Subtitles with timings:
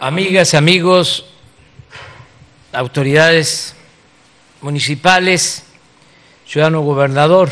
[0.00, 1.26] amigas, amigos,
[2.72, 3.76] autoridades
[4.62, 5.62] municipales,
[6.46, 7.50] ciudadano gobernador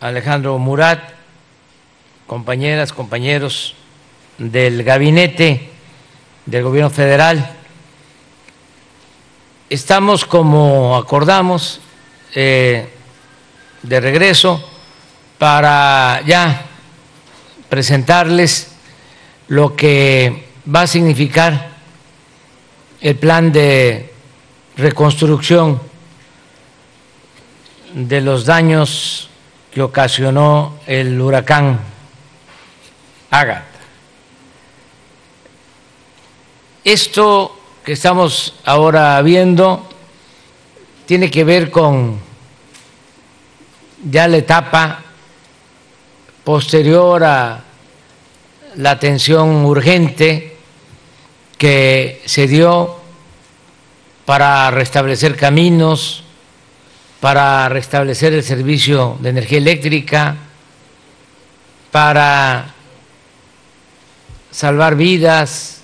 [0.00, 1.00] Alejandro Murat,
[2.26, 3.74] compañeras, compañeros
[4.36, 5.70] del gabinete
[6.44, 7.56] del gobierno federal.
[9.70, 11.80] Estamos, como acordamos,
[12.34, 12.86] eh,
[13.82, 14.62] de regreso
[15.38, 16.66] para ya
[17.70, 18.72] presentarles
[19.48, 21.70] lo que va a significar
[23.00, 24.12] el plan de
[24.76, 25.80] reconstrucción
[27.94, 29.30] de los daños
[29.72, 31.80] que ocasionó el huracán
[33.30, 33.64] Agatha.
[36.84, 39.88] Esto que estamos ahora viendo
[41.06, 42.18] tiene que ver con
[44.10, 45.02] ya la etapa
[46.44, 47.64] posterior a
[48.76, 50.47] la atención urgente
[51.58, 52.96] que se dio
[54.24, 56.22] para restablecer caminos,
[57.20, 60.36] para restablecer el servicio de energía eléctrica,
[61.90, 62.74] para
[64.50, 65.80] salvar vidas,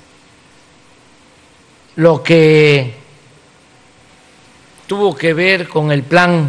[1.97, 2.95] lo que
[4.87, 6.48] tuvo que ver con el plan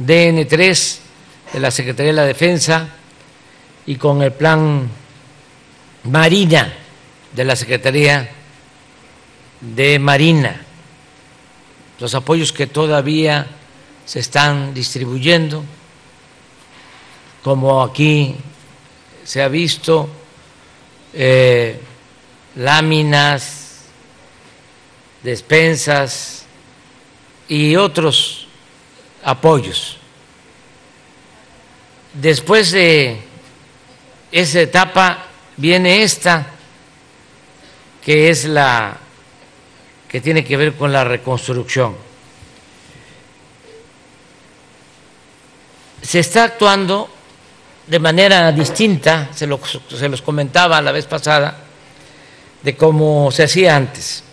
[0.00, 0.98] DN3
[1.52, 2.88] de la Secretaría de la Defensa
[3.86, 4.88] y con el plan
[6.04, 6.72] Marina
[7.32, 8.30] de la Secretaría
[9.60, 10.60] de Marina,
[11.98, 13.46] los apoyos que todavía
[14.04, 15.64] se están distribuyendo,
[17.42, 18.36] como aquí
[19.24, 20.08] se ha visto,
[21.12, 21.80] eh,
[22.56, 23.84] láminas,
[25.22, 26.44] despensas
[27.48, 28.46] y otros
[29.24, 29.96] apoyos.
[32.12, 33.20] Después de
[34.30, 36.46] esa etapa viene esta,
[38.04, 38.98] que es la
[40.08, 41.94] que tiene que ver con la reconstrucción.
[46.02, 47.08] Se está actuando
[47.86, 49.48] de manera distinta, se,
[49.88, 51.56] se los comentaba la vez pasada,
[52.62, 54.24] de cómo se hacía antes.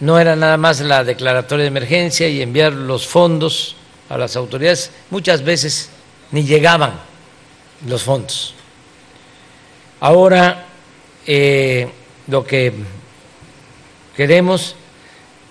[0.00, 3.76] No era nada más la declaratoria de emergencia y enviar los fondos
[4.08, 5.90] a las autoridades, muchas veces
[6.32, 6.94] ni llegaban
[7.86, 8.54] los fondos.
[10.00, 10.66] Ahora
[11.26, 11.88] eh,
[12.28, 12.72] lo que
[14.20, 14.76] queremos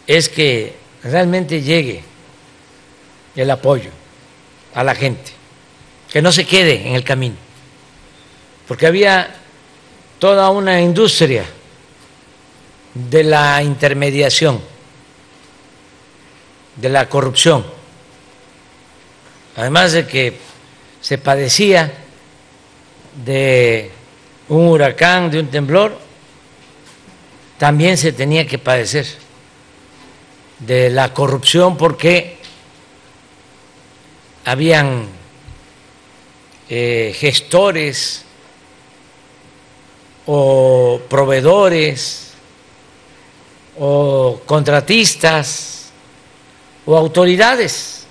[0.06, 2.04] es que realmente llegue
[3.36, 3.90] el apoyo
[4.76, 5.32] a la gente,
[6.12, 7.36] que no se quede en el camino,
[8.68, 9.38] porque había
[10.20, 11.46] toda una industria
[12.94, 14.62] de la intermediación,
[16.76, 17.66] de la corrupción,
[19.58, 20.38] además de que
[21.02, 21.92] se padecía
[23.26, 23.90] de
[24.48, 26.09] un huracán, de un temblor,
[27.60, 29.06] también se tenía que padecer
[30.60, 32.38] de la corrupción porque
[34.46, 35.08] habían
[36.70, 38.24] eh, gestores
[40.26, 42.32] o proveedores
[43.78, 45.92] o contratistas
[46.86, 48.08] o autoridades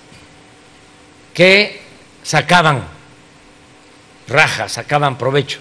[1.32, 1.80] que
[2.22, 2.86] sacaban
[4.28, 5.59] rajas, sacaban provecho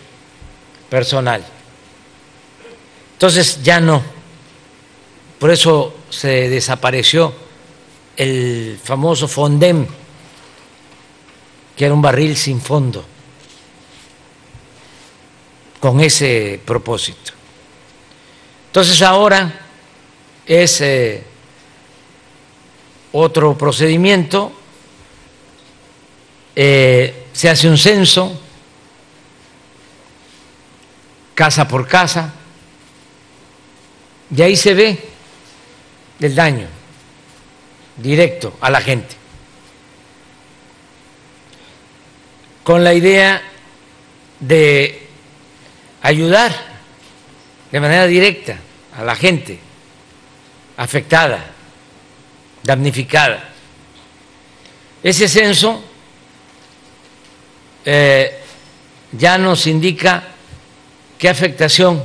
[0.89, 1.56] personal.
[3.17, 4.03] Entonces ya no.
[5.39, 7.33] Por eso se desapareció
[8.15, 9.87] el famoso Fondem,
[11.75, 13.03] que era un barril sin fondo,
[15.79, 17.33] con ese propósito.
[18.67, 19.61] Entonces ahora
[20.45, 21.23] es eh,
[23.13, 24.51] otro procedimiento,
[26.55, 28.39] eh, se hace un censo,
[31.33, 32.33] casa por casa,
[34.35, 34.97] y ahí se ve
[36.19, 36.67] el daño
[37.95, 39.15] directo a la gente.
[42.63, 43.41] Con la idea
[44.39, 45.07] de
[46.01, 46.51] ayudar
[47.71, 48.57] de manera directa
[48.95, 49.59] a la gente
[50.77, 51.51] afectada,
[52.63, 53.49] damnificada.
[55.01, 55.83] Ese censo
[57.85, 58.43] eh,
[59.11, 60.23] ya nos indica
[61.17, 62.03] qué afectación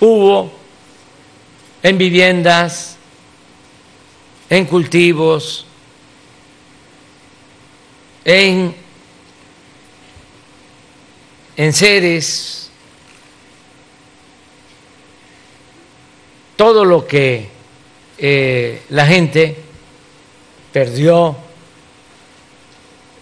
[0.00, 0.63] hubo
[1.84, 2.96] en viviendas,
[4.48, 5.66] en cultivos,
[8.24, 8.74] en,
[11.58, 12.70] en seres,
[16.56, 17.50] todo lo que
[18.16, 19.54] eh, la gente
[20.72, 21.36] perdió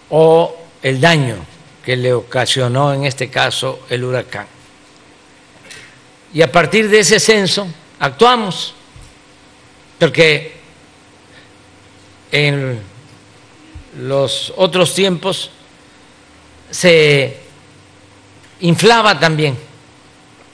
[0.09, 1.35] o el daño
[1.83, 4.47] que le ocasionó en este caso el huracán.
[6.33, 7.67] Y a partir de ese censo
[7.99, 8.73] actuamos,
[9.99, 10.57] porque
[12.31, 12.81] en
[13.99, 15.51] los otros tiempos
[16.71, 17.37] se
[18.61, 19.57] inflaba también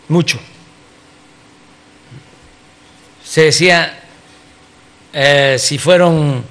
[0.07, 0.39] mucho.
[3.23, 4.03] Se decía,
[5.13, 6.43] eh, si fueron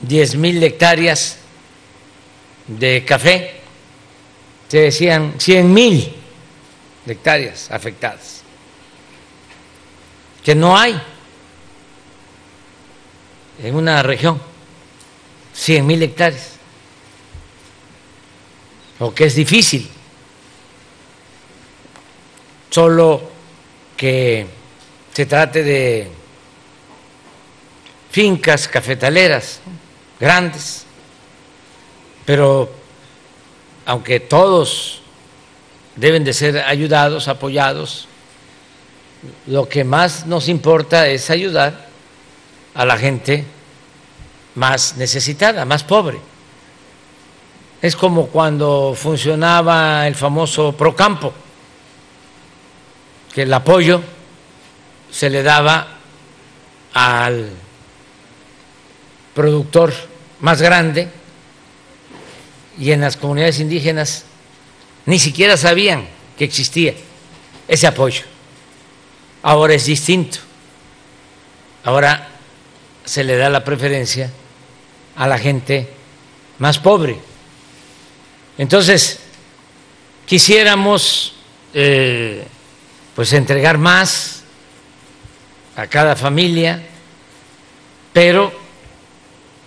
[0.00, 1.38] diez mil hectáreas
[2.66, 3.60] de café,
[4.68, 6.12] se decían cien mil
[7.06, 8.33] hectáreas afectadas,
[10.44, 11.00] que no hay
[13.62, 14.40] en una región
[15.54, 16.50] cien mil hectáreas,
[18.98, 19.88] o que es difícil,
[22.70, 23.30] solo
[23.96, 24.46] que
[25.12, 26.10] se trate de
[28.10, 29.60] fincas cafetaleras
[30.20, 30.84] grandes,
[32.26, 32.70] pero
[33.86, 35.00] aunque todos
[35.96, 38.08] deben de ser ayudados, apoyados,
[39.46, 41.88] lo que más nos importa es ayudar
[42.74, 43.44] a la gente
[44.54, 46.18] más necesitada, más pobre.
[47.82, 51.32] Es como cuando funcionaba el famoso Procampo,
[53.34, 54.00] que el apoyo
[55.10, 55.88] se le daba
[56.94, 57.50] al
[59.34, 59.92] productor
[60.40, 61.08] más grande
[62.78, 64.24] y en las comunidades indígenas
[65.06, 66.06] ni siquiera sabían
[66.38, 66.94] que existía
[67.68, 68.33] ese apoyo.
[69.44, 70.38] Ahora es distinto.
[71.84, 72.28] Ahora
[73.04, 74.30] se le da la preferencia
[75.16, 75.86] a la gente
[76.58, 77.18] más pobre.
[78.56, 79.20] Entonces,
[80.24, 81.34] quisiéramos
[81.74, 82.46] eh,
[83.14, 84.44] pues entregar más
[85.76, 86.82] a cada familia,
[88.14, 88.50] pero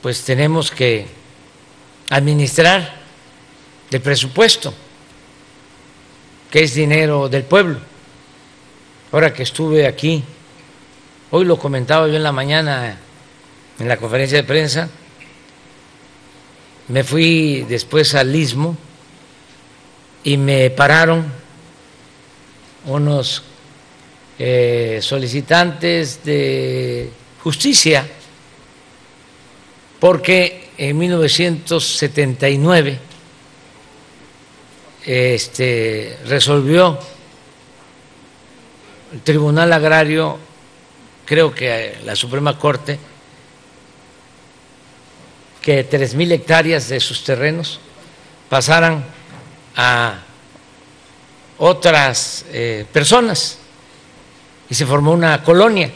[0.01, 1.06] pues tenemos que
[2.09, 2.95] administrar
[3.91, 4.73] el presupuesto,
[6.50, 7.96] que es dinero del pueblo.
[9.18, 10.24] Ahora que estuve aquí,
[11.31, 13.00] hoy lo comentaba yo en la mañana
[13.80, 14.88] en la conferencia de prensa,
[16.90, 18.78] me fui después al Istmo
[20.24, 21.25] y me pararon
[22.86, 23.42] unos
[24.38, 27.10] eh, solicitantes de
[27.42, 28.08] justicia
[30.00, 33.00] porque en 1979
[35.08, 37.00] este, resolvió
[39.13, 40.38] el Tribunal Agrario,
[41.25, 43.00] creo que la Suprema Corte,
[45.62, 47.80] que tres mil hectáreas de sus terrenos
[48.50, 49.04] pasaran
[49.75, 50.19] a
[51.57, 53.57] otras eh, personas
[54.69, 55.92] y se formó una colonia,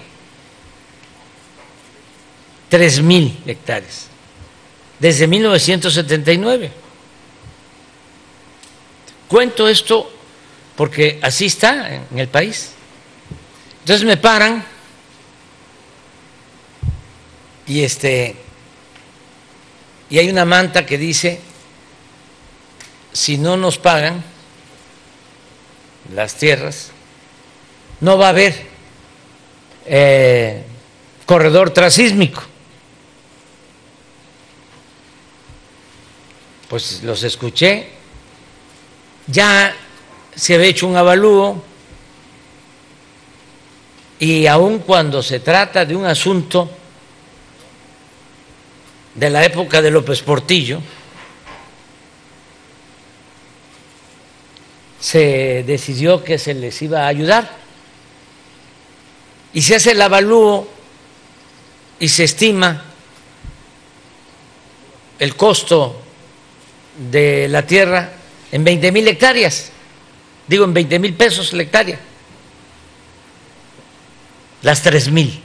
[2.69, 4.07] tres mil hectáreas,
[4.99, 6.71] desde 1979.
[9.27, 10.11] Cuento esto
[10.75, 12.73] porque así está en el país.
[13.91, 14.63] Entonces me paran
[17.67, 18.37] y este
[20.09, 21.41] y hay una manta que dice,
[23.11, 24.23] si no nos pagan
[26.15, 26.91] las tierras,
[27.99, 28.65] no va a haber
[29.85, 30.63] eh,
[31.25, 32.43] corredor trasísmico.
[36.69, 37.89] Pues los escuché,
[39.27, 39.75] ya
[40.33, 41.70] se había hecho un avalúo
[44.21, 46.69] y aun cuando se trata de un asunto
[49.15, 50.79] de la época de López Portillo,
[54.99, 57.49] se decidió que se les iba a ayudar.
[59.53, 60.69] Y se hace el avalúo
[61.99, 62.85] y se estima
[65.17, 65.99] el costo
[67.09, 68.11] de la tierra
[68.51, 69.71] en 20 mil hectáreas,
[70.45, 72.10] digo en 20 mil pesos la hectárea,
[74.61, 75.41] las 3 mil.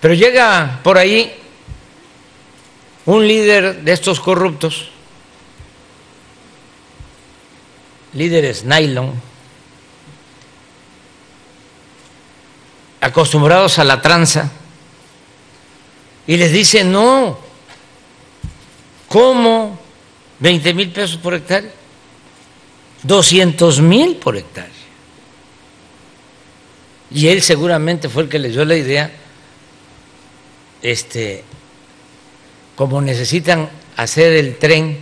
[0.00, 1.32] Pero llega por ahí
[3.06, 4.88] un líder de estos corruptos,
[8.12, 9.12] líderes nylon,
[13.00, 14.50] acostumbrados a la tranza,
[16.26, 17.38] y les dice, no,
[19.08, 19.78] ¿cómo
[20.40, 21.70] 20 mil pesos por hectárea?
[23.04, 24.75] 200 mil por hectárea.
[27.10, 29.10] Y él seguramente fue el que le dio la idea,
[30.82, 31.44] este,
[32.74, 34.98] como necesitan hacer el tren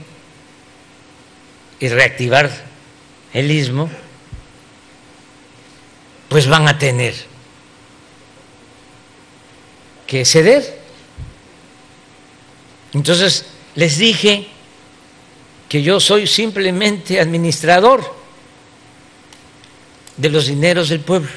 [1.80, 2.50] y reactivar
[3.32, 3.90] el istmo,
[6.28, 7.14] pues van a tener
[10.06, 10.80] que ceder.
[12.92, 14.49] Entonces les dije
[15.68, 18.14] que yo soy simplemente administrador
[20.16, 21.30] de los dineros del pueblo.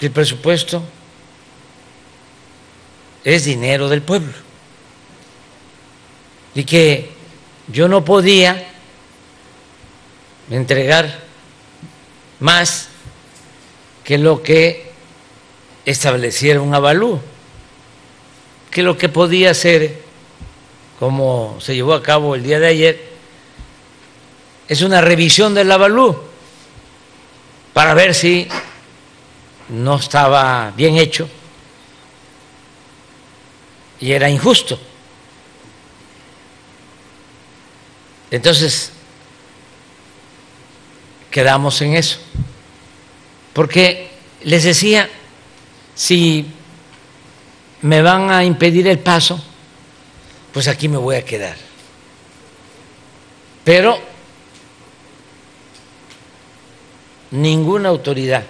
[0.00, 0.82] El presupuesto
[3.24, 4.32] es dinero del pueblo.
[6.54, 7.10] Y que
[7.68, 8.68] yo no podía
[10.50, 11.24] entregar
[12.40, 12.88] más
[14.04, 14.92] que lo que
[15.84, 17.20] estableciera un avalúo,
[18.70, 20.02] que lo que podía ser,
[20.98, 23.08] como se llevó a cabo el día de ayer,
[24.68, 26.24] es una revisión del avalúo
[27.72, 28.48] para ver si
[29.68, 31.28] no estaba bien hecho
[34.00, 34.78] y era injusto.
[38.30, 38.92] Entonces,
[41.30, 42.18] quedamos en eso.
[43.52, 44.10] Porque
[44.42, 45.08] les decía,
[45.94, 46.46] si
[47.82, 49.42] me van a impedir el paso,
[50.52, 51.56] pues aquí me voy a quedar.
[53.64, 53.98] Pero
[57.30, 58.44] ninguna autoridad,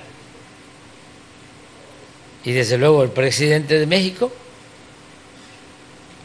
[2.46, 4.32] y desde luego el presidente de México,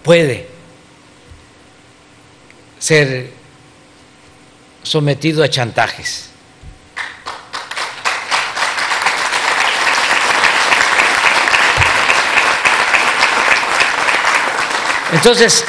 [0.03, 0.47] puede
[2.77, 3.31] ser
[4.83, 6.29] sometido a chantajes.
[15.13, 15.65] Entonces,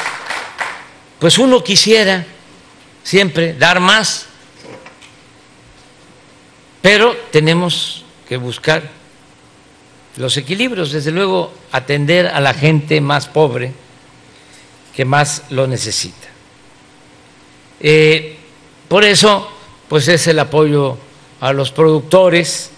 [1.17, 2.27] pues uno quisiera
[3.03, 4.27] siempre dar más,
[6.83, 9.02] pero tenemos que buscar
[10.17, 13.73] los equilibrios, desde luego atender a la gente más pobre
[14.95, 16.27] que más lo necesita.
[17.79, 18.37] Eh,
[18.87, 19.49] por eso,
[19.89, 20.97] pues es el apoyo
[21.41, 22.71] a los productores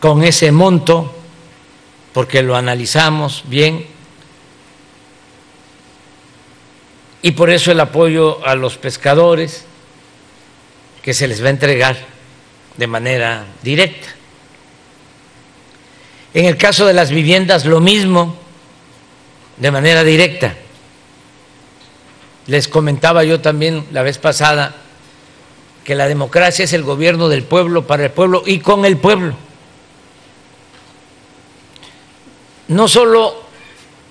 [0.00, 1.14] con ese monto,
[2.12, 3.86] porque lo analizamos bien,
[7.22, 9.64] y por eso el apoyo a los pescadores,
[11.02, 11.96] que se les va a entregar
[12.76, 14.19] de manera directa.
[16.32, 18.36] En el caso de las viviendas, lo mismo,
[19.56, 20.54] de manera directa.
[22.46, 24.74] Les comentaba yo también la vez pasada
[25.84, 29.34] que la democracia es el gobierno del pueblo, para el pueblo y con el pueblo.
[32.68, 33.44] No solo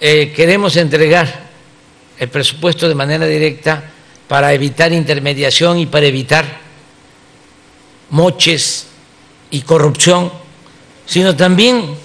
[0.01, 1.49] eh, queremos entregar
[2.17, 3.83] el presupuesto de manera directa
[4.27, 6.45] para evitar intermediación y para evitar
[8.09, 8.87] moches
[9.51, 10.31] y corrupción,
[11.05, 11.95] sino también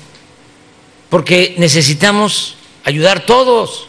[1.15, 3.87] porque necesitamos ayudar todos.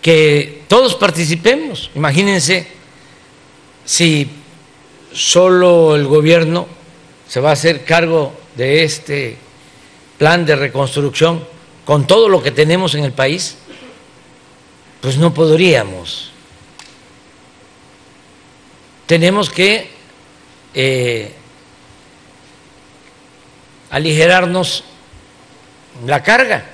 [0.00, 1.90] Que todos participemos.
[1.96, 2.68] Imagínense
[3.84, 4.30] si
[5.12, 6.68] solo el gobierno
[7.26, 9.36] se va a hacer cargo de este
[10.18, 11.44] plan de reconstrucción
[11.84, 13.56] con todo lo que tenemos en el país,
[15.00, 16.30] pues no podríamos.
[19.08, 19.90] Tenemos que
[20.72, 21.34] eh,
[23.96, 24.84] aligerarnos
[26.04, 26.66] la carga,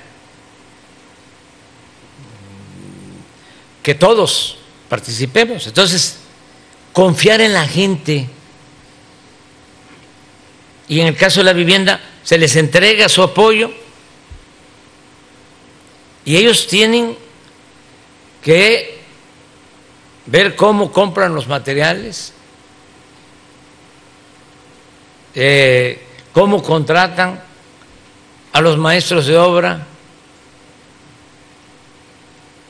[3.81, 4.57] que todos
[4.89, 5.65] participemos.
[5.67, 6.17] Entonces,
[6.91, 8.27] confiar en la gente.
[10.89, 13.71] Y en el caso de la vivienda, se les entrega su apoyo.
[16.25, 17.17] Y ellos tienen
[18.41, 18.99] que
[20.25, 22.33] ver cómo compran los materiales,
[25.35, 26.02] eh,
[26.33, 27.39] cómo contratan
[28.51, 29.85] a los maestros de obra,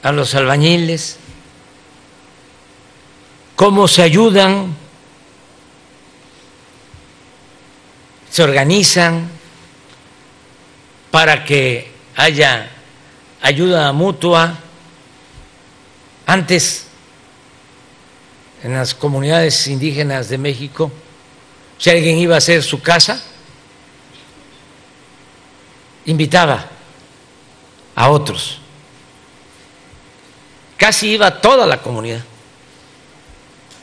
[0.03, 1.17] a los albañiles,
[3.55, 4.75] cómo se ayudan,
[8.29, 9.29] se organizan
[11.10, 12.70] para que haya
[13.41, 14.58] ayuda mutua.
[16.25, 16.88] Antes,
[18.63, 20.91] en las comunidades indígenas de México,
[21.77, 23.22] si alguien iba a hacer su casa,
[26.05, 26.65] invitaba
[27.95, 28.60] a otros.
[30.77, 32.22] Casi iba toda la comunidad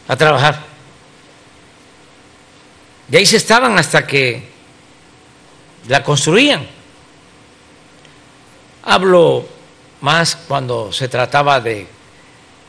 [0.08, 0.60] a trabajar.
[3.10, 4.48] Y ahí se estaban hasta que
[5.88, 6.66] la construían.
[8.82, 9.46] Hablo
[10.00, 11.86] más cuando se trataba de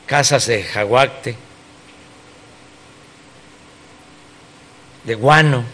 [0.06, 1.36] casas de jaguacte,
[5.04, 5.64] de guano,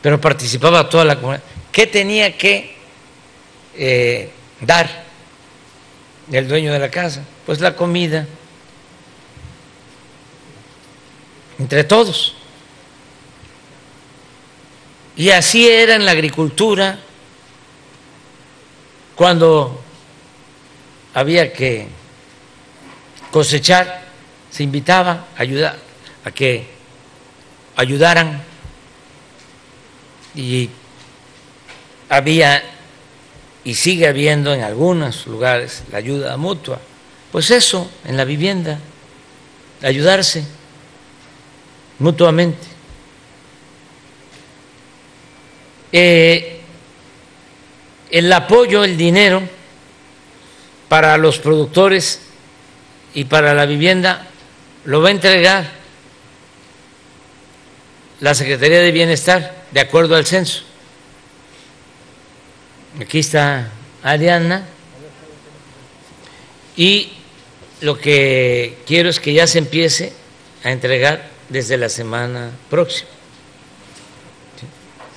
[0.00, 1.42] pero participaba toda la comunidad.
[1.72, 2.76] ¿Qué tenía que
[3.74, 5.04] eh, dar
[6.30, 7.24] el dueño de la casa?
[7.46, 8.26] Pues la comida,
[11.58, 12.34] entre todos.
[15.16, 16.98] Y así era en la agricultura
[19.14, 19.82] cuando
[21.14, 21.86] había que
[23.30, 24.02] cosechar,
[24.50, 25.78] se invitaba a ayudar,
[26.24, 26.66] a que
[27.76, 28.42] ayudaran
[30.34, 30.68] y
[32.12, 32.62] había
[33.64, 36.78] y sigue habiendo en algunos lugares la ayuda mutua.
[37.30, 38.78] Pues eso, en la vivienda,
[39.82, 40.44] ayudarse
[41.98, 42.66] mutuamente.
[45.90, 46.60] Eh,
[48.10, 49.40] el apoyo, el dinero
[50.90, 52.20] para los productores
[53.14, 54.28] y para la vivienda
[54.84, 55.70] lo va a entregar
[58.20, 60.71] la Secretaría de Bienestar de acuerdo al censo.
[63.00, 63.70] Aquí está
[64.02, 64.66] Ariana.
[66.76, 67.12] Y
[67.80, 70.12] lo que quiero es que ya se empiece
[70.64, 73.10] a entregar desde la semana próxima.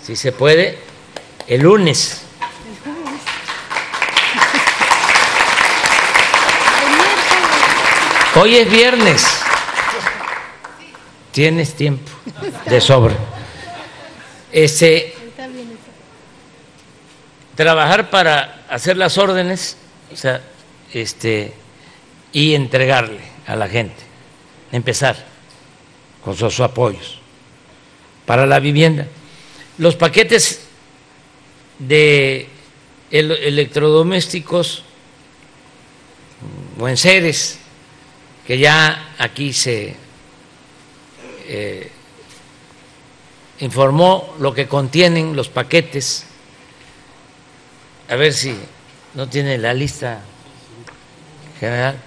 [0.04, 0.78] Si se puede,
[1.48, 2.22] el lunes.
[8.36, 9.26] Hoy es viernes.
[11.32, 12.12] Tienes tiempo
[12.66, 13.16] de sobra.
[14.52, 15.15] Este,
[17.56, 19.78] trabajar para hacer las órdenes
[20.12, 20.42] o sea,
[20.94, 21.54] este,
[22.32, 24.02] y entregarle a la gente,
[24.72, 25.16] empezar
[26.24, 27.20] con sus apoyos
[28.26, 29.08] para la vivienda.
[29.78, 30.62] Los paquetes
[31.80, 32.48] de
[33.12, 34.84] electrodomésticos
[36.80, 37.60] o enseres
[38.48, 39.96] que ya aquí se
[41.48, 41.92] eh,
[43.60, 46.26] informó lo que contienen los paquetes
[48.10, 48.56] a ver si
[49.14, 50.22] no tiene la lista
[51.60, 51.98] general,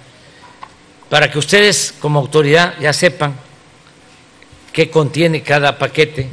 [1.08, 3.34] para que ustedes como autoridad ya sepan
[4.72, 6.28] qué contiene cada paquete.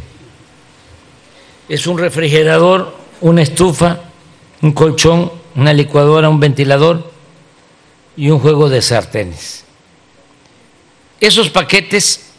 [1.68, 4.02] Es un refrigerador, una estufa,
[4.62, 7.12] un colchón, una licuadora, un ventilador
[8.18, 9.64] y un juego de sartenes.
[11.20, 12.32] Esos paquetes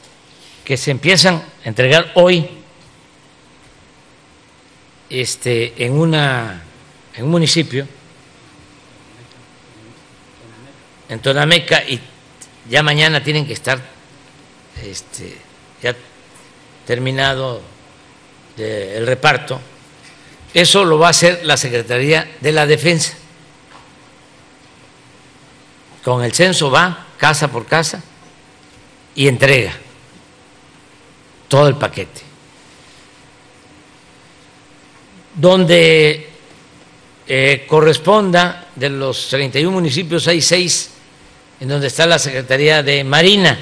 [0.65, 2.49] que se empiezan a entregar hoy
[5.09, 6.66] este, en una
[7.17, 7.87] en un municipio,
[11.09, 12.01] en Tonameca, y
[12.69, 13.81] ya mañana tienen que estar
[14.83, 15.37] este,
[15.83, 15.95] ya
[16.87, 17.63] terminado
[18.57, 19.61] el reparto,
[20.55, 23.15] eso lo va a hacer la Secretaría de la Defensa.
[26.03, 28.03] Con el censo va casa por casa
[29.15, 29.75] y entrega
[31.49, 32.23] todo el paquete.
[35.35, 36.26] Donde
[37.29, 40.91] eh, corresponda, de los 31 municipios hay seis
[41.59, 43.59] en donde está la Secretaría de Marina.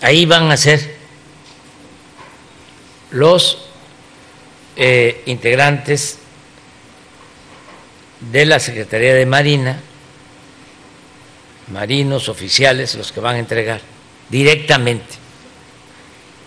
[0.00, 0.96] Ahí van a ser
[3.12, 3.66] los
[4.76, 6.18] eh, integrantes
[8.32, 9.80] de la Secretaría de Marina,
[11.68, 13.80] marinos, oficiales, los que van a entregar
[14.30, 15.14] directamente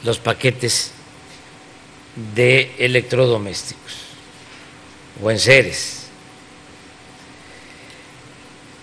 [0.03, 0.91] los paquetes
[2.35, 4.06] de electrodomésticos
[5.21, 5.39] o en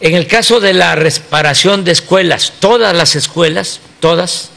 [0.01, 4.51] En el caso de la reparación de escuelas, todas las escuelas, todas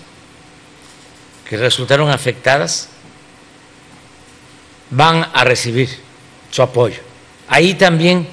[1.47, 2.89] que resultaron afectadas,
[4.89, 5.89] van a recibir
[6.51, 6.99] su apoyo.
[7.47, 8.27] Ahí también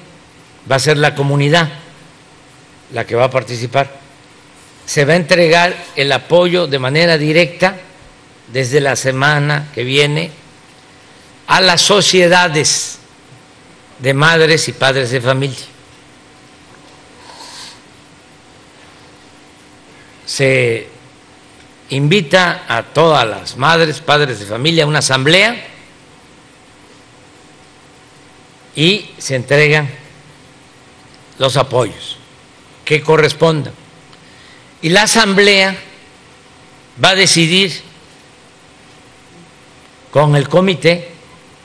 [0.69, 1.69] va a ser la comunidad
[2.91, 3.99] la que va a participar.
[4.85, 7.77] Se va a entregar el apoyo de manera directa
[8.51, 10.31] desde la semana que viene
[11.47, 12.99] a las sociedades
[13.99, 15.65] de madres y padres de familia.
[20.25, 20.87] Se
[21.89, 25.67] invita a todas las madres, padres de familia a una asamblea
[28.75, 29.89] y se entregan
[31.37, 32.17] los apoyos
[32.83, 33.73] que correspondan.
[34.81, 35.77] Y la asamblea
[37.03, 37.81] va a decidir
[40.11, 41.11] con el comité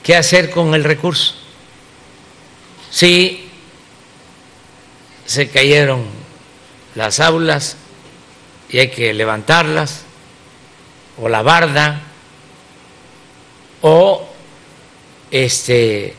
[0.03, 1.40] qué hacer con el recurso
[2.91, 3.49] si
[5.25, 6.05] se cayeron
[6.93, 7.77] las aulas
[8.69, 10.03] y hay que levantarlas,
[11.17, 12.01] o la barda,
[13.81, 14.27] o
[15.29, 16.15] este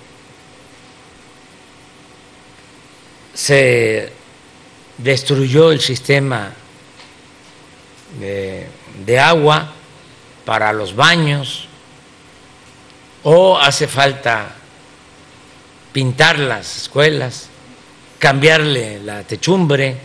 [3.34, 4.12] se
[4.98, 6.52] destruyó el sistema
[8.18, 8.68] de,
[9.04, 9.72] de, agua
[10.44, 11.66] para los baños
[13.22, 14.56] o hace falta
[15.92, 17.48] pintar las escuelas,
[18.18, 19.96] cambiarle la techumbre.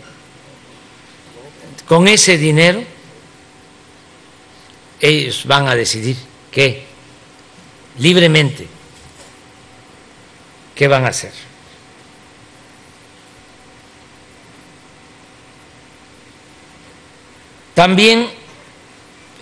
[1.86, 2.82] Con ese dinero
[5.00, 6.16] ellos van a decidir
[6.50, 6.84] qué,
[7.98, 8.66] libremente,
[10.74, 11.32] qué van a hacer.
[17.74, 18.28] También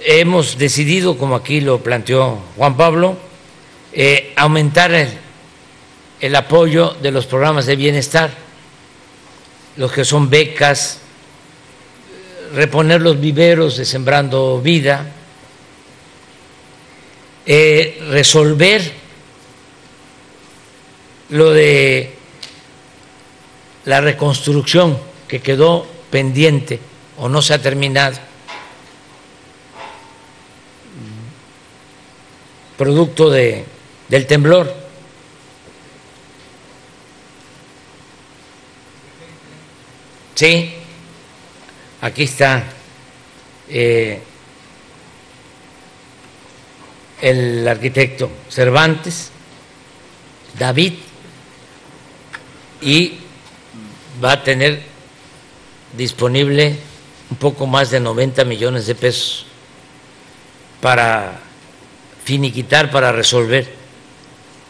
[0.05, 3.17] hemos decidido, como aquí lo planteó Juan Pablo,
[3.93, 5.09] eh, aumentar el,
[6.21, 8.31] el apoyo de los programas de bienestar,
[9.77, 11.01] los que son becas,
[12.55, 15.13] reponer los viveros de Sembrando Vida,
[17.45, 18.93] eh, resolver
[21.31, 22.15] lo de
[23.85, 24.99] la reconstrucción
[25.29, 26.81] que quedó pendiente
[27.19, 28.17] o no se ha terminado,
[32.77, 33.65] producto de,
[34.09, 34.86] del temblor.
[40.37, 40.71] Sí,
[42.03, 42.63] aquí está
[43.71, 44.21] eh,
[47.23, 49.31] el arquitecto Cervantes,
[50.59, 50.93] David,
[52.83, 53.15] y
[54.23, 54.83] va a tener
[55.97, 56.77] disponible
[57.31, 59.47] un poco más de 90 millones de pesos
[60.83, 61.41] para
[62.25, 63.73] finiquitar, para resolver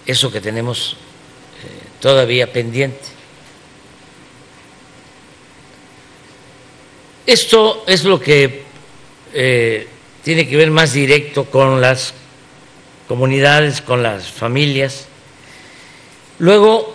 [0.07, 3.16] eso que tenemos eh, todavía pendiente.
[7.27, 8.63] Esto es lo que
[9.35, 9.89] eh,
[10.23, 12.15] tiene que ver más directo con las
[13.09, 15.07] comunidades, con las familias.
[16.39, 16.95] Luego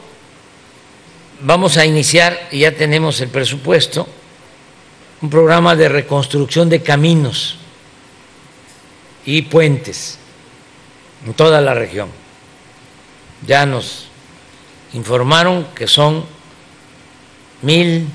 [1.42, 4.08] vamos a iniciar, y ya tenemos el presupuesto,
[5.22, 7.58] un programa de reconstrucción de caminos
[9.26, 10.18] y puentes
[11.26, 12.10] en toda la región.
[13.46, 14.08] Ya nos
[14.94, 16.26] informaron que son
[17.62, 18.08] mil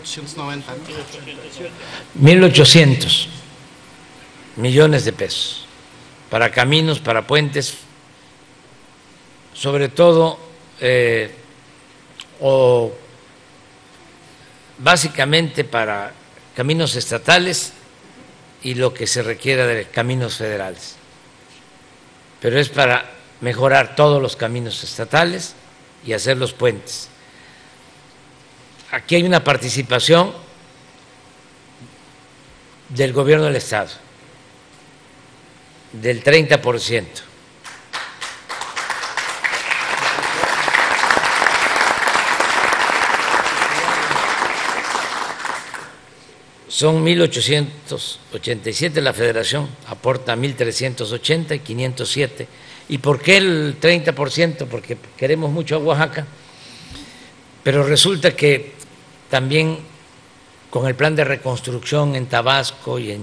[0.00, 0.74] 1890.
[2.20, 3.26] 1.800
[4.56, 5.66] millones de pesos
[6.30, 7.74] para caminos, para puentes,
[9.52, 10.38] sobre todo,
[10.80, 11.30] eh,
[12.40, 12.90] o
[14.78, 16.12] básicamente para
[16.56, 17.72] caminos estatales
[18.62, 20.96] y lo que se requiera de caminos federales.
[22.40, 23.10] Pero es para
[23.42, 25.54] mejorar todos los caminos estatales
[26.04, 27.11] y hacer los puentes.
[28.92, 30.32] Aquí hay una participación
[32.90, 33.88] del gobierno del Estado
[35.92, 37.04] del 30%.
[46.68, 52.46] Son 1.887, la federación aporta 1.380 y 507.
[52.90, 54.66] ¿Y por qué el 30%?
[54.66, 56.26] Porque queremos mucho a Oaxaca,
[57.62, 58.81] pero resulta que
[59.32, 59.78] también
[60.68, 63.22] con el plan de reconstrucción en Tabasco y en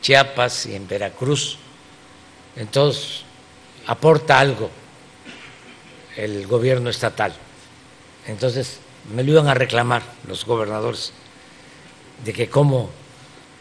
[0.00, 1.58] Chiapas y en Veracruz,
[2.56, 3.22] entonces
[3.86, 4.68] aporta algo
[6.16, 7.32] el gobierno estatal.
[8.26, 8.80] Entonces
[9.14, 11.12] me lo iban a reclamar los gobernadores
[12.24, 12.90] de que como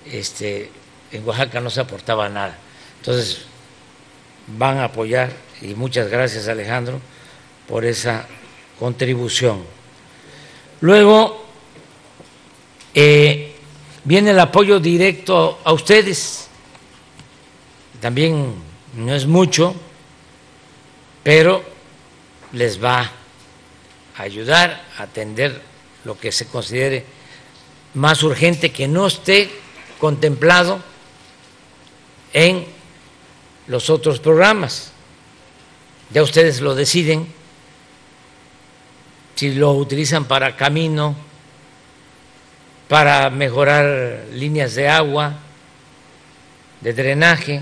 [0.07, 0.71] este,
[1.11, 2.57] en Oaxaca no se aportaba nada.
[3.01, 3.43] Entonces
[4.47, 5.29] van a apoyar
[5.61, 6.99] y muchas gracias Alejandro
[7.67, 8.25] por esa
[8.79, 9.63] contribución.
[10.79, 11.50] Luego
[12.93, 13.55] eh,
[14.03, 16.47] viene el apoyo directo a ustedes,
[17.99, 18.53] también
[18.95, 19.75] no es mucho,
[21.23, 21.63] pero
[22.53, 23.11] les va
[24.17, 25.61] a ayudar a atender
[26.03, 27.05] lo que se considere
[27.93, 29.49] más urgente que no esté
[29.99, 30.81] contemplado
[32.33, 32.65] en
[33.67, 34.91] los otros programas.
[36.11, 37.27] Ya ustedes lo deciden
[39.35, 41.15] si lo utilizan para camino,
[42.91, 45.39] para mejorar líneas de agua,
[46.81, 47.61] de drenaje,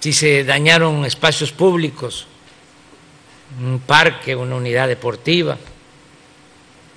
[0.00, 2.26] si se dañaron espacios públicos,
[3.60, 5.56] un parque, una unidad deportiva,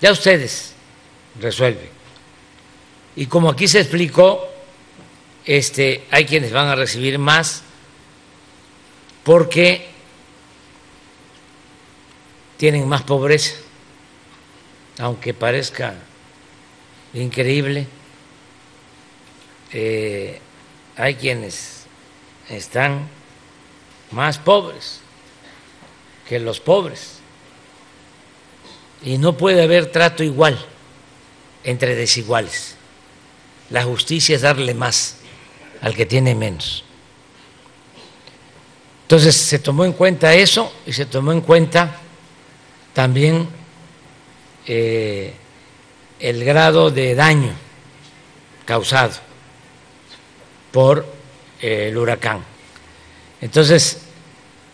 [0.02, 0.74] ya ustedes
[1.40, 1.90] resuelven.
[3.16, 4.50] Y como aquí se explicó,
[5.46, 7.62] este, hay quienes van a recibir más
[9.24, 9.90] porque
[12.58, 13.54] tienen más pobreza,
[14.98, 15.94] aunque parezca
[17.22, 17.88] increíble.
[19.72, 20.40] Eh,
[20.96, 21.86] hay quienes
[22.50, 23.08] están
[24.12, 25.02] más pobres
[26.28, 27.20] que los pobres
[29.04, 30.58] y no puede haber trato igual
[31.64, 32.76] entre desiguales.
[33.70, 35.18] La justicia es darle más
[35.82, 36.84] al que tiene menos.
[39.04, 42.00] Entonces se tomó en cuenta eso y se tomó en cuenta
[42.94, 43.48] también
[44.66, 45.34] eh,
[46.20, 47.54] el grado de daño
[48.66, 49.14] causado
[50.72, 51.06] por
[51.62, 52.44] eh, el huracán.
[53.42, 54.02] Entonces,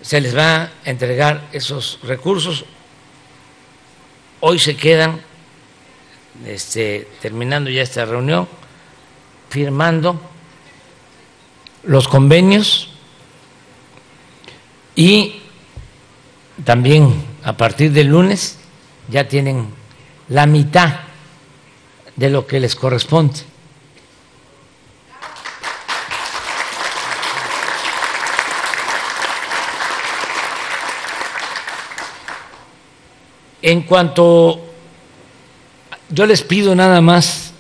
[0.01, 2.65] se les va a entregar esos recursos.
[4.39, 5.21] Hoy se quedan,
[6.45, 8.47] este, terminando ya esta reunión,
[9.49, 10.19] firmando
[11.83, 12.89] los convenios
[14.95, 15.41] y
[16.63, 18.57] también a partir del lunes
[19.09, 19.67] ya tienen
[20.29, 21.10] la mitad
[22.15, 23.39] de lo que les corresponde.
[33.61, 34.59] En cuanto,
[36.09, 37.53] yo les pido nada más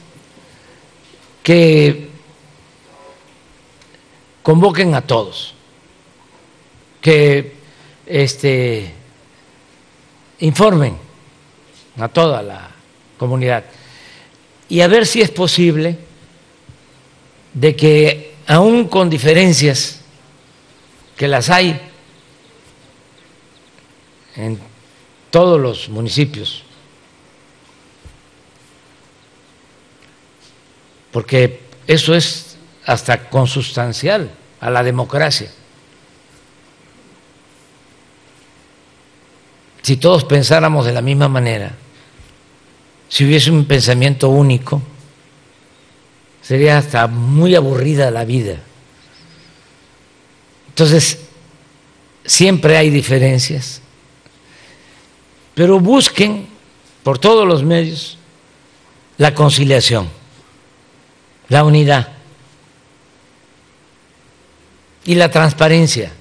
[1.43, 2.09] que
[4.41, 5.53] convoquen a todos,
[7.01, 7.55] que
[8.07, 8.91] este,
[10.39, 10.97] informen
[11.99, 12.71] a toda la
[13.17, 13.63] comunidad
[14.71, 15.97] y a ver si es posible
[17.53, 19.99] de que aún con diferencias
[21.17, 21.77] que las hay
[24.37, 24.57] en
[25.29, 26.63] todos los municipios,
[31.11, 32.55] porque eso es
[32.85, 34.31] hasta consustancial
[34.61, 35.51] a la democracia.
[39.81, 41.75] Si todos pensáramos de la misma manera,
[43.11, 44.81] si hubiese un pensamiento único,
[46.41, 48.55] sería hasta muy aburrida la vida.
[50.69, 51.19] Entonces,
[52.25, 53.81] siempre hay diferencias,
[55.53, 56.47] pero busquen
[57.03, 58.17] por todos los medios
[59.17, 60.07] la conciliación,
[61.49, 62.13] la unidad
[65.03, 66.13] y la transparencia,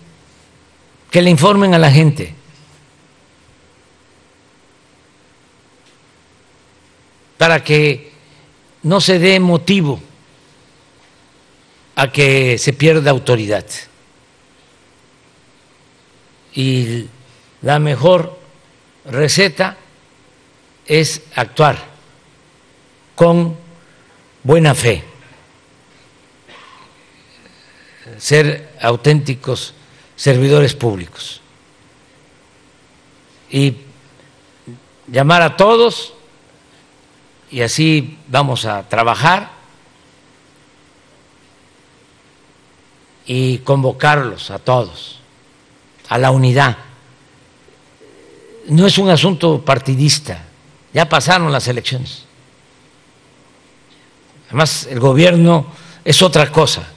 [1.09, 2.35] que le informen a la gente.
[7.40, 8.12] Para que
[8.83, 9.98] no se dé motivo
[11.96, 13.64] a que se pierda autoridad.
[16.53, 17.07] Y
[17.62, 18.38] la mejor
[19.07, 19.79] receta
[20.85, 21.83] es actuar
[23.14, 23.57] con
[24.42, 25.03] buena fe,
[28.18, 29.72] ser auténticos
[30.14, 31.40] servidores públicos
[33.50, 33.76] y
[35.07, 36.19] llamar a todos
[37.51, 39.51] y así vamos a trabajar
[43.27, 45.21] y convocarlos a todos,
[46.09, 46.77] a la unidad
[48.71, 50.45] no es un asunto partidista,
[50.93, 52.25] ya pasaron las elecciones.
[54.49, 55.67] Además, el gobierno
[56.05, 56.89] es otra cosa.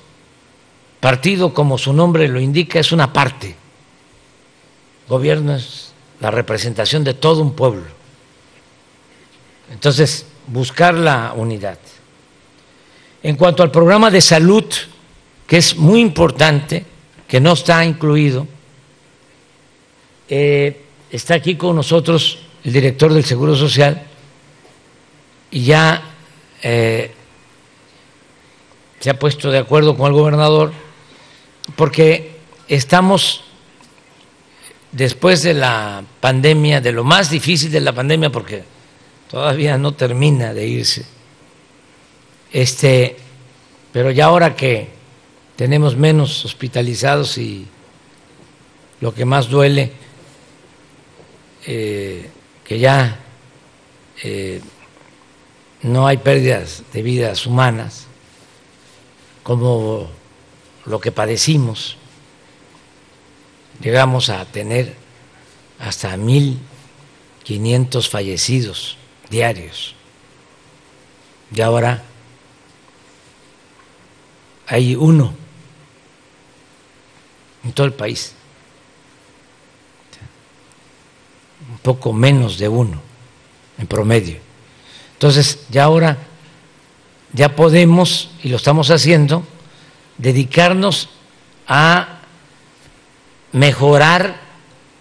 [1.00, 3.56] Partido, como su nombre lo indica, es una parte.
[5.08, 7.88] Gobierno es la representación de todo un pueblo.
[9.72, 11.78] Entonces, buscar la unidad.
[13.22, 14.66] En cuanto al programa de salud,
[15.48, 16.86] que es muy importante,
[17.28, 18.48] que no está incluido,
[20.28, 24.02] eh, Está aquí con nosotros el director del Seguro Social
[25.52, 26.02] y ya
[26.64, 27.14] eh,
[29.00, 30.74] se ha puesto de acuerdo con el gobernador
[31.76, 33.44] porque estamos
[34.92, 38.64] después de la pandemia, de lo más difícil de la pandemia, porque
[39.34, 41.06] todavía no termina de irse.
[42.52, 43.18] Este,
[43.92, 44.90] pero ya ahora que
[45.56, 47.66] tenemos menos hospitalizados y
[49.02, 49.92] lo que más duele
[51.66, 52.30] eh,
[52.64, 53.22] que ya
[54.22, 54.62] eh,
[55.82, 58.06] no hay pérdidas de vidas humanas,
[59.42, 60.12] como
[60.86, 61.98] lo que padecimos,
[63.82, 64.94] llegamos a tener
[65.80, 68.98] hasta 1.500 fallecidos
[69.34, 69.96] diarios.
[71.54, 72.04] Y ahora
[74.68, 75.34] hay uno
[77.64, 78.36] en todo el país.
[81.82, 83.02] poco menos de uno
[83.78, 84.38] en promedio.
[85.14, 86.18] Entonces, ya ahora
[87.34, 89.44] ya podemos, y lo estamos haciendo,
[90.18, 91.10] dedicarnos
[91.68, 92.20] a
[93.52, 94.40] mejorar,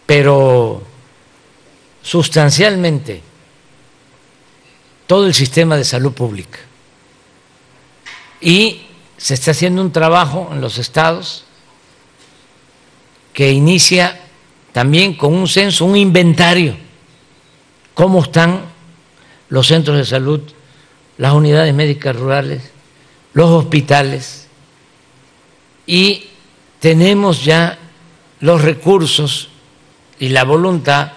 [0.06, 0.82] pero
[2.02, 3.22] sustancialmente,
[5.12, 6.58] todo el sistema de salud pública.
[8.40, 8.80] Y
[9.18, 11.44] se está haciendo un trabajo en los estados
[13.34, 14.22] que inicia
[14.72, 16.78] también con un censo, un inventario,
[17.92, 18.62] cómo están
[19.50, 20.40] los centros de salud,
[21.18, 22.62] las unidades médicas rurales,
[23.34, 24.46] los hospitales,
[25.86, 26.24] y
[26.80, 27.78] tenemos ya
[28.40, 29.50] los recursos
[30.18, 31.12] y la voluntad,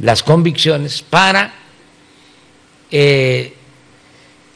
[0.00, 1.59] las convicciones para
[2.90, 3.54] eh,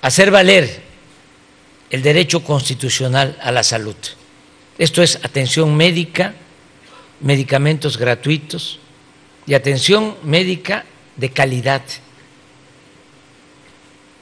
[0.02, 0.82] hacer valer
[1.90, 3.96] el derecho constitucional a la salud.
[4.78, 6.34] Esto es atención médica
[7.20, 8.78] medicamentos gratuitos
[9.46, 10.84] y atención médica
[11.16, 11.82] de calidad,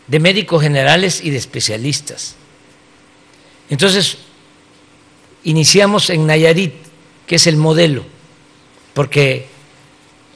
[0.07, 2.37] de médicos generales y de especialistas.
[3.71, 4.19] Entonces,
[5.45, 6.75] iniciamos en Nayarit,
[7.27, 8.05] que es el modelo,
[8.95, 9.47] porque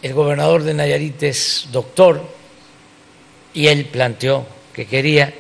[0.03, 2.36] el gobernador de Nayarit es doctor
[3.57, 5.33] y él planteó que quería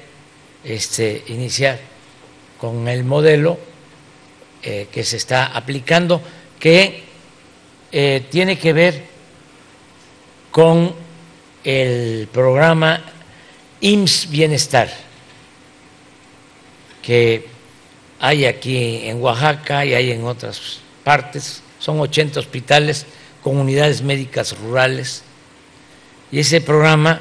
[0.65, 1.79] este, iniciar
[2.59, 3.59] con el modelo
[4.63, 6.23] eh, que se está aplicando,
[6.59, 7.05] que
[7.93, 9.05] eh, tiene que ver
[10.51, 10.95] con
[11.63, 13.05] el programa
[13.83, 14.91] IMSS Bienestar,
[17.03, 17.47] que
[18.19, 23.05] hay aquí en Oaxaca y hay en otras partes, son 80 hospitales
[23.43, 25.23] con unidades médicas rurales,
[26.33, 27.21] y ese programa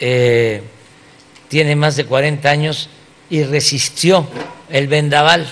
[0.00, 0.62] eh,
[1.48, 2.88] tiene más de 40 años
[3.30, 4.26] y resistió
[4.68, 5.46] el vendaval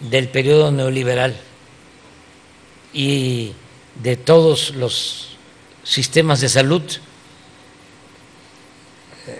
[0.00, 1.36] del periodo neoliberal
[2.92, 3.52] y
[4.02, 5.36] de todos los
[5.84, 6.82] sistemas de salud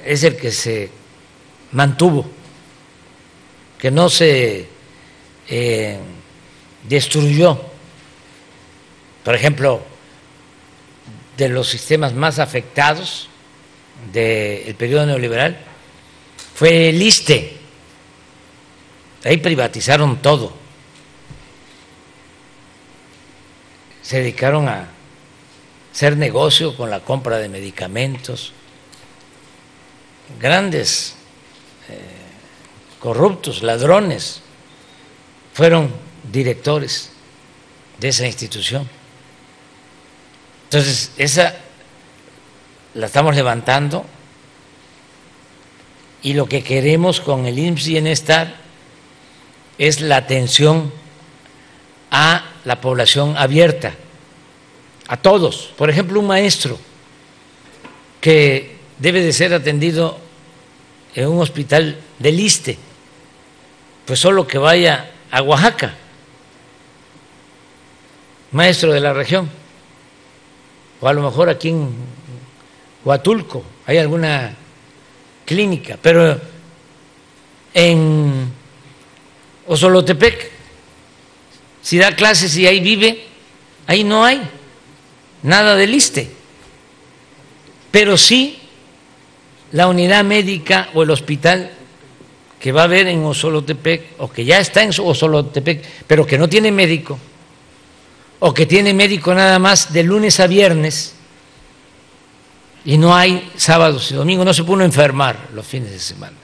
[0.05, 0.90] es el que se
[1.72, 2.26] mantuvo,
[3.78, 4.68] que no se
[5.48, 5.98] eh,
[6.88, 7.61] destruyó.
[9.24, 9.83] Por ejemplo,
[11.42, 13.28] de los sistemas más afectados
[14.12, 15.59] del periodo neoliberal
[16.55, 17.57] fue el ISTE.
[19.24, 20.52] Ahí privatizaron todo.
[24.02, 24.88] Se dedicaron a
[25.92, 28.52] hacer negocio con la compra de medicamentos.
[30.40, 31.16] Grandes
[31.88, 31.98] eh,
[33.00, 34.42] corruptos, ladrones,
[35.55, 35.90] fueron
[36.31, 37.11] directores
[37.98, 38.88] de esa institución.
[40.72, 41.54] Entonces, esa
[42.94, 44.06] la estamos levantando
[46.22, 48.54] y lo que queremos con el IMSS Bienestar
[49.76, 50.90] es la atención
[52.11, 53.92] a la población abierta,
[55.08, 55.74] a todos.
[55.76, 56.78] Por ejemplo, un maestro
[58.22, 60.18] que debe de ser atendido
[61.14, 62.78] en un hospital del ISTE,
[64.06, 65.96] pues solo que vaya a Oaxaca,
[68.52, 69.61] maestro de la región,
[71.02, 71.90] o a lo mejor aquí en
[73.04, 74.54] Huatulco hay alguna
[75.44, 76.40] clínica, pero
[77.74, 78.52] en
[79.66, 80.50] Osolotepec,
[81.82, 83.24] si da clases y ahí vive,
[83.88, 84.42] ahí no hay
[85.42, 86.30] nada de liste,
[87.90, 88.60] pero sí
[89.72, 91.72] la unidad médica o el hospital
[92.60, 96.48] que va a haber en Osolotepec o que ya está en Osolotepec, pero que no
[96.48, 97.18] tiene médico,
[98.44, 101.14] o que tiene médico nada más de lunes a viernes,
[102.85, 106.37] y no hay sábados y domingos, no se puede enfermar los fines de semana.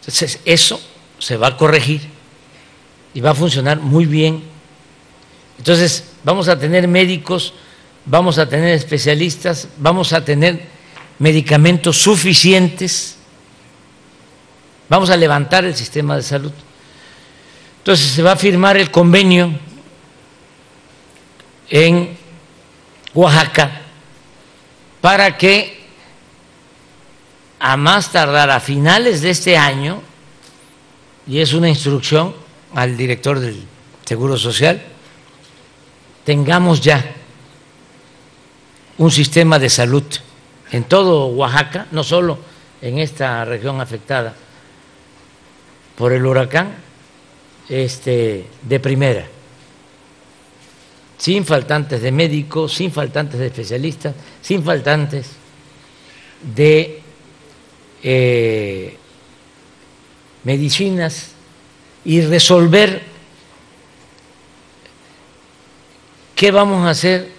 [0.00, 0.80] Entonces, eso
[1.18, 2.00] se va a corregir
[3.12, 4.42] y va a funcionar muy bien.
[5.58, 7.52] Entonces, vamos a tener médicos,
[8.06, 10.62] vamos a tener especialistas, vamos a tener
[11.18, 13.16] medicamentos suficientes,
[14.88, 16.52] vamos a levantar el sistema de salud.
[17.80, 19.66] Entonces, se va a firmar el convenio
[21.68, 22.16] en
[23.14, 23.80] Oaxaca
[25.00, 25.84] para que
[27.58, 30.02] a más tardar a finales de este año,
[31.26, 32.34] y es una instrucción
[32.74, 33.64] al director del
[34.04, 34.82] Seguro Social,
[36.24, 37.04] tengamos ya
[38.98, 40.04] un sistema de salud
[40.70, 42.38] en todo Oaxaca, no solo
[42.82, 44.34] en esta región afectada
[45.96, 46.74] por el huracán,
[47.68, 49.26] este, de primera
[51.18, 55.30] sin faltantes de médicos, sin faltantes de especialistas, sin faltantes
[56.54, 57.00] de
[58.02, 58.96] eh,
[60.44, 61.30] medicinas
[62.04, 63.02] y resolver
[66.34, 67.30] qué vamos a hacer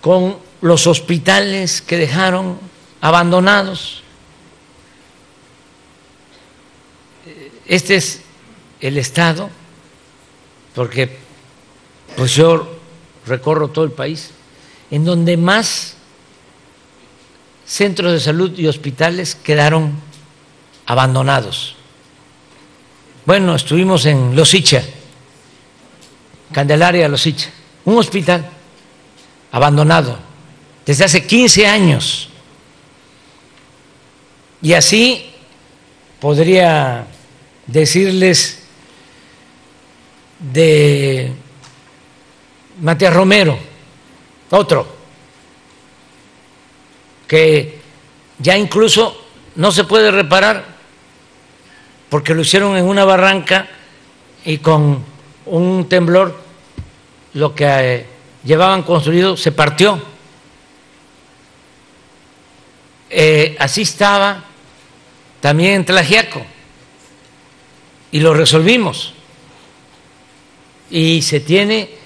[0.00, 2.58] con los hospitales que dejaron
[3.00, 4.02] abandonados.
[7.66, 8.20] Este es
[8.80, 9.48] el Estado,
[10.74, 11.21] porque
[12.16, 12.78] pues yo
[13.26, 14.30] recorro todo el país,
[14.90, 15.94] en donde más
[17.66, 19.92] centros de salud y hospitales quedaron
[20.86, 21.76] abandonados.
[23.24, 24.82] Bueno, estuvimos en Losicha,
[26.52, 27.50] Candelaria Losicha,
[27.84, 28.48] un hospital
[29.52, 30.18] abandonado
[30.84, 32.28] desde hace 15 años.
[34.60, 35.30] Y así
[36.20, 37.06] podría
[37.66, 38.58] decirles
[40.38, 41.32] de
[42.80, 43.58] Matías Romero,
[44.50, 44.86] otro,
[47.26, 47.80] que
[48.38, 49.24] ya incluso
[49.56, 50.64] no se puede reparar
[52.08, 53.68] porque lo hicieron en una barranca
[54.44, 55.02] y con
[55.46, 56.38] un temblor,
[57.34, 58.06] lo que eh,
[58.44, 59.98] llevaban construido se partió.
[63.08, 64.44] Eh, así estaba
[65.40, 66.44] también en Tlajiaco
[68.10, 69.14] y lo resolvimos.
[70.90, 72.01] Y se tiene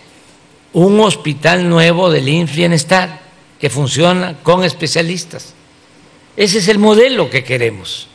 [0.77, 3.18] un hospital nuevo del INF Bienestar
[3.59, 5.55] que funciona con especialistas.
[6.37, 8.09] Ese es el modelo que queremos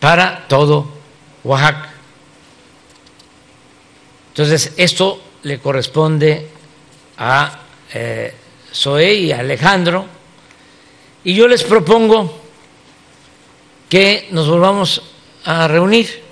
[0.00, 0.88] para todo
[1.44, 1.92] Oaxaca.
[4.28, 6.48] Entonces, esto le corresponde
[7.18, 7.60] a
[7.92, 8.34] eh,
[9.14, 10.06] y a Alejandro,
[11.22, 12.34] y yo les propongo
[13.90, 15.02] que nos volvamos
[15.44, 16.22] a reunir,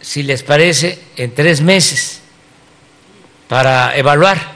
[0.00, 2.22] si les parece, en tres meses
[3.48, 4.54] para evaluar.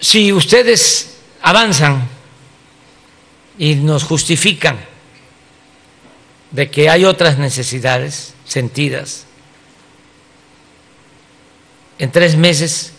[0.00, 2.08] Si ustedes avanzan
[3.58, 4.78] y nos justifican
[6.50, 9.24] de que hay otras necesidades sentidas,
[11.98, 12.92] en tres meses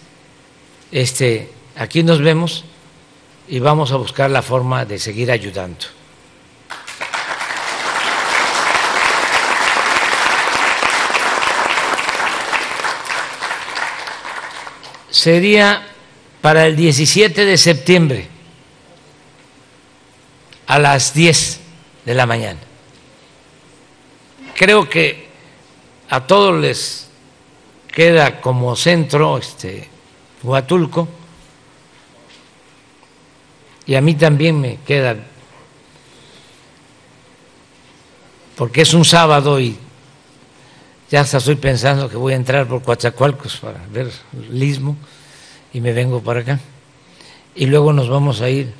[0.92, 2.64] este, aquí nos vemos
[3.48, 5.97] y vamos a buscar la forma de seguir ayudando.
[15.28, 15.86] Sería
[16.42, 18.30] para el 17 de septiembre
[20.68, 21.60] a las 10
[22.06, 22.62] de la mañana.
[24.56, 25.28] Creo que
[26.10, 27.10] a todos les
[27.92, 29.90] queda como centro este
[30.44, 31.10] Huatulco
[33.86, 35.18] y a mí también me queda
[38.56, 39.78] porque es un sábado y
[41.12, 44.96] ya hasta estoy pensando que voy a entrar por Coatzacoalcos para ver el istmo
[45.78, 46.60] y me vengo para acá.
[47.54, 48.74] Y luego nos vamos a ir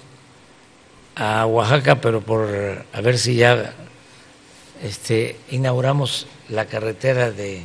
[1.16, 2.48] a Oaxaca, pero por
[2.92, 3.76] a ver si ya
[4.82, 7.62] este, inauguramos la carretera de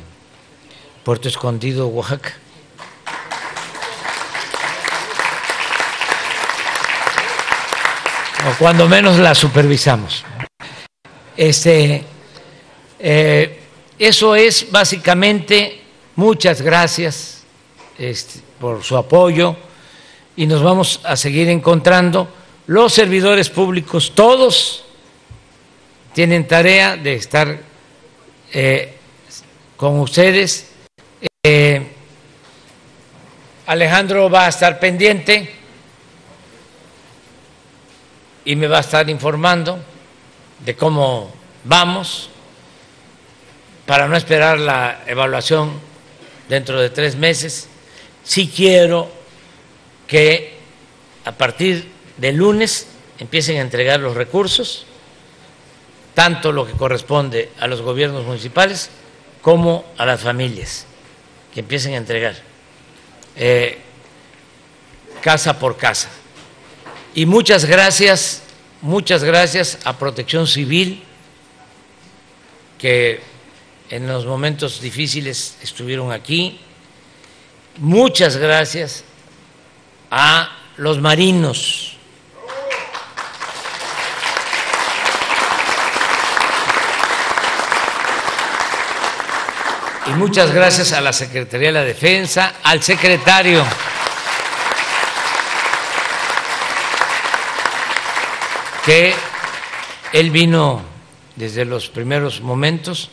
[1.03, 2.33] Puerto Escondido, Oaxaca.
[8.47, 10.23] O cuando menos la supervisamos.
[11.35, 12.03] Este,
[12.99, 13.63] eh,
[13.97, 15.81] eso es básicamente,
[16.17, 17.43] muchas gracias
[17.97, 19.57] este, por su apoyo
[20.37, 22.29] y nos vamos a seguir encontrando.
[22.67, 24.85] Los servidores públicos, todos
[26.13, 27.59] tienen tarea de estar
[28.53, 28.93] eh,
[29.75, 30.71] con ustedes.
[31.43, 31.85] Eh,
[33.65, 35.53] Alejandro va a estar pendiente
[38.45, 39.77] y me va a estar informando
[40.63, 41.33] de cómo
[41.65, 42.29] vamos
[43.85, 45.73] para no esperar la evaluación
[46.47, 47.67] dentro de tres meses.
[48.23, 49.11] Sí quiero
[50.07, 50.53] que
[51.25, 52.87] a partir del lunes
[53.19, 54.85] empiecen a entregar los recursos,
[56.13, 58.89] tanto lo que corresponde a los gobiernos municipales
[59.41, 60.85] como a las familias,
[61.53, 62.35] que empiecen a entregar
[63.35, 63.77] eh,
[65.21, 66.09] casa por casa.
[67.15, 68.43] Y muchas gracias,
[68.81, 71.03] muchas gracias a Protección Civil,
[72.77, 73.21] que
[73.89, 76.59] en los momentos difíciles estuvieron aquí.
[77.77, 79.03] Muchas gracias
[80.11, 81.97] a los marinos.
[90.05, 93.65] Y muchas gracias a la Secretaría de la Defensa, al secretario.
[98.85, 99.13] que
[100.11, 100.81] él vino
[101.37, 103.09] desde los primeros momentos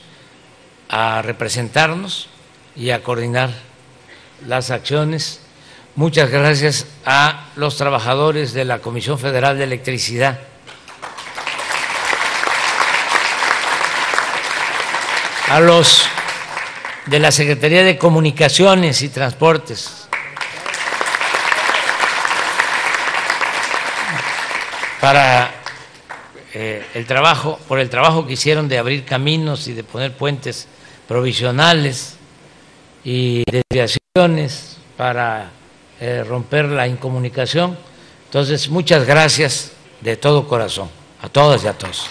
[0.89, 2.29] a representarnos
[2.75, 3.70] y a coordinar
[4.47, 5.41] las acciones.
[5.97, 10.39] Muchas gracias a los trabajadores de la Comisión Federal de Electricidad.
[15.49, 16.05] A los
[17.07, 20.07] de la Secretaría de Comunicaciones y Transportes.
[25.01, 25.53] Para
[26.55, 30.69] eh, el trabajo, por el trabajo que hicieron de abrir caminos y de poner puentes
[31.09, 32.20] provisionales
[33.05, 35.51] y desviaciones para
[36.01, 37.77] eh, romper la incomunicación.
[38.27, 40.89] Entonces, muchas gracias de todo corazón,
[41.21, 42.07] a todas y a todos.